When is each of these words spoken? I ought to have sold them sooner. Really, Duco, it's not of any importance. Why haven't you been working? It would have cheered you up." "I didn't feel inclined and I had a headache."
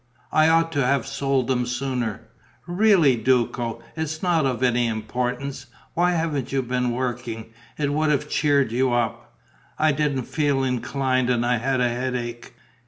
I 0.31 0.49
ought 0.49 0.71
to 0.71 0.83
have 0.83 1.05
sold 1.05 1.45
them 1.47 1.67
sooner. 1.67 2.21
Really, 2.65 3.15
Duco, 3.15 3.83
it's 3.95 4.23
not 4.23 4.47
of 4.47 4.63
any 4.63 4.87
importance. 4.87 5.67
Why 5.93 6.13
haven't 6.13 6.51
you 6.51 6.63
been 6.63 6.89
working? 6.91 7.53
It 7.77 7.93
would 7.93 8.09
have 8.09 8.27
cheered 8.27 8.71
you 8.71 8.91
up." 8.93 9.37
"I 9.77 9.91
didn't 9.91 10.23
feel 10.23 10.63
inclined 10.63 11.29
and 11.29 11.45
I 11.45 11.57
had 11.57 11.81
a 11.81 11.87
headache." 11.87 12.55